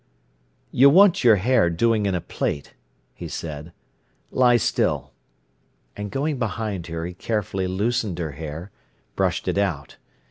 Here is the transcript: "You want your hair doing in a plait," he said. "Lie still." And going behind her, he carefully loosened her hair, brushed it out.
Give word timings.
"You 0.71 0.89
want 0.89 1.23
your 1.23 1.35
hair 1.35 1.69
doing 1.69 2.07
in 2.07 2.15
a 2.15 2.21
plait," 2.21 2.73
he 3.13 3.27
said. 3.27 3.71
"Lie 4.31 4.57
still." 4.57 5.13
And 5.95 6.09
going 6.09 6.39
behind 6.39 6.87
her, 6.87 7.05
he 7.05 7.13
carefully 7.13 7.67
loosened 7.67 8.17
her 8.17 8.31
hair, 8.31 8.71
brushed 9.15 9.47
it 9.47 9.59
out. 9.59 9.97